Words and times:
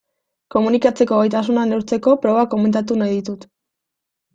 Komunikatzeko 0.55 1.21
gaitasuna 1.21 1.67
neurtzeko 1.75 2.17
proba 2.27 2.49
komentatu 2.57 3.03
nahi 3.05 3.19
ditut. 3.23 3.51